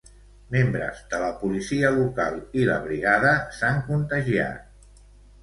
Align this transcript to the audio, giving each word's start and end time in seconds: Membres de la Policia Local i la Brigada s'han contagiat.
Membres 0.53 1.03
de 1.11 1.19
la 1.23 1.27
Policia 1.41 1.91
Local 1.97 2.39
i 2.61 2.65
la 2.71 2.79
Brigada 2.87 3.35
s'han 3.59 3.79
contagiat. 3.93 4.91